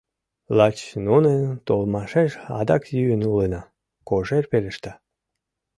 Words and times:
—Лач 0.57 0.77
нунын 1.05 1.41
толмашеш 1.67 2.31
адак 2.59 2.83
йӱын 2.97 3.21
улына,— 3.31 3.61
Кожер 4.09 4.43
пелешта. 4.51 4.93